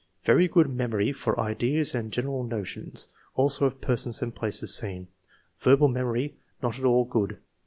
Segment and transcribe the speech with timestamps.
[0.25, 5.09] ''Very good memory for ideas aad general notions, also of persons and places seen;
[5.59, 7.37] verbal memory not at all good.